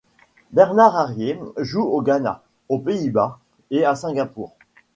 Bernard 0.51 0.95
Aryee 0.97 1.37
joue 1.57 1.83
au 1.83 2.01
Ghana, 2.01 2.41
aux 2.69 2.79
Pays-Bas 2.79 3.37
et 3.69 3.85
à 3.85 3.93
Singapour. 3.93 4.51